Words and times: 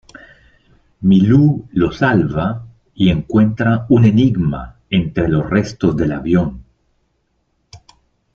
Milú 1.01 1.69
lo 1.73 1.91
salva 1.91 2.65
y 2.95 3.11
encuentra 3.11 3.85
un 3.89 4.05
enigma 4.05 4.79
entre 4.89 5.27
los 5.29 5.47
restos 5.47 5.95
del 5.95 6.13
avión. 6.13 6.63